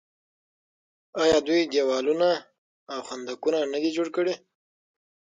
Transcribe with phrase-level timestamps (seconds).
[1.21, 2.29] آیا دوی دیوالونه
[2.91, 4.33] او خندقونه نه دي جوړ کړي؟